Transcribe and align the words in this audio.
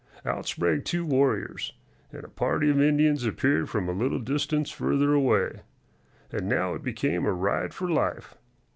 Out 0.25 0.47
sprang 0.47 0.81
two 0.81 1.05
warriors, 1.05 1.73
and 2.11 2.23
a 2.23 2.27
party 2.27 2.71
of 2.71 2.81
Indians 2.81 3.23
appeared 3.23 3.69
from 3.69 3.87
a 3.87 3.91
little 3.91 4.17
distance 4.17 4.71
further 4.71 5.13
away. 5.13 5.61
And 6.31 6.49
now 6.49 6.73
it 6.73 6.81
became 6.81 7.27
a 7.27 7.31
ride 7.31 7.71
for 7.71 7.87
life. 7.87 8.33